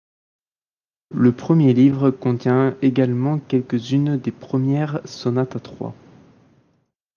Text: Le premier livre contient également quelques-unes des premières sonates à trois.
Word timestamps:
Le 1.13 1.31
premier 1.31 1.75
livre 1.75 2.09
contient 2.09 2.75
également 2.81 3.37
quelques-unes 3.37 4.17
des 4.17 4.31
premières 4.31 4.99
sonates 5.05 5.55
à 5.55 5.59
trois. 5.59 5.93